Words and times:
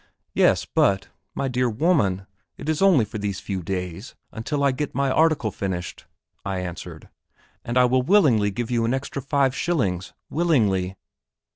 "Yes; 0.33 0.65
but, 0.65 1.09
my 1.35 1.47
dear 1.47 1.69
woman, 1.69 2.25
it 2.57 2.67
is 2.67 2.81
only 2.81 3.05
for 3.05 3.19
these 3.19 3.39
few 3.39 3.61
days, 3.61 4.15
until 4.31 4.63
I 4.63 4.71
get 4.71 4.95
my 4.95 5.11
article 5.11 5.51
finished," 5.51 6.07
I 6.43 6.57
answered, 6.57 7.07
"and 7.63 7.77
I 7.77 7.85
will 7.85 8.01
willingly 8.01 8.49
give 8.49 8.71
you 8.71 8.83
an 8.83 8.95
extra 8.95 9.21
five 9.21 9.55
shillings 9.55 10.13
willingly." 10.27 10.95